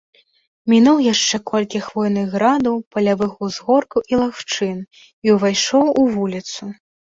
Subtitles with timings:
[0.71, 4.77] Мінуў яшчэ колькі хвойных градаў, палявых узгоркаў і лагчын
[5.25, 6.77] і ўвайшоў у вуліцу.